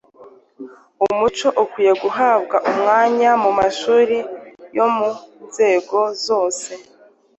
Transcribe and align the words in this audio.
Umuco 1.05 1.47
ukwiye 1.63 1.93
guhabwa 2.03 2.57
umwanya 2.69 3.31
mu 3.43 3.51
mashuli 3.59 4.17
yo 4.77 4.85
mu 4.95 5.09
nzego 5.45 5.97
zose, 6.25 6.71